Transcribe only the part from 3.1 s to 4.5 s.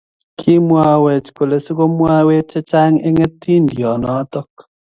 atindoniot.